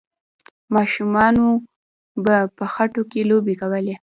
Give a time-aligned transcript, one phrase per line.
[0.75, 1.47] ماشومانو
[2.25, 3.95] به په خټو کې لوبې کولې.